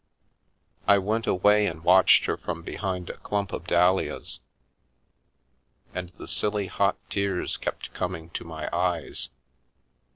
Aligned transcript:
I 0.87 0.97
went 0.97 1.27
away 1.27 1.67
and 1.67 1.83
watched 1.83 2.25
her 2.25 2.35
from 2.35 2.63
behind 2.63 3.07
a 3.11 3.17
clump 3.17 3.53
of 3.53 3.67
dahlias, 3.67 4.39
and 5.93 6.09
the 6.17 6.27
silly 6.27 6.65
hot 6.65 6.97
tears 7.07 7.55
kept 7.55 7.93
coming 7.93 8.31
to 8.31 8.43
my 8.43 8.67
eyes. 8.75 9.29